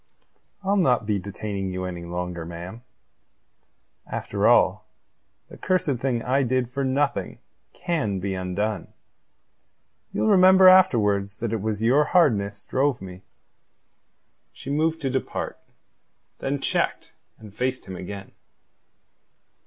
[0.63, 2.81] "I'll not be detaining you any longer, ma'am.
[4.07, 4.87] After all,
[5.47, 7.37] the cursed thing I did for nothing
[7.71, 8.91] can be undone.
[10.11, 13.21] Ye'll remember afterwards that it was your hardness drove me."
[14.51, 15.59] She moved to depart,
[16.39, 18.31] then checked, and faced him again.